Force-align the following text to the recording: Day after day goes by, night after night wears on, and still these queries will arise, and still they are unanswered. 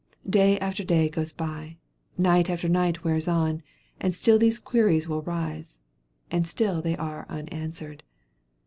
Day 0.27 0.57
after 0.57 0.83
day 0.83 1.09
goes 1.09 1.31
by, 1.31 1.77
night 2.17 2.49
after 2.49 2.67
night 2.67 3.03
wears 3.03 3.27
on, 3.27 3.61
and 3.99 4.15
still 4.15 4.39
these 4.39 4.57
queries 4.57 5.07
will 5.07 5.19
arise, 5.21 5.79
and 6.31 6.47
still 6.47 6.81
they 6.81 6.97
are 6.97 7.27
unanswered. 7.29 8.01